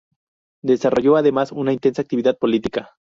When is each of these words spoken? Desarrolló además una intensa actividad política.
Desarrolló 0.63 1.15
además 1.15 1.51
una 1.51 1.73
intensa 1.73 2.01
actividad 2.01 2.35
política. 2.39 2.95